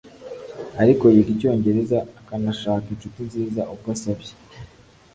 [0.81, 4.31] ariko yiga icyongereza akanashaka inshuti nziza ubwo asabye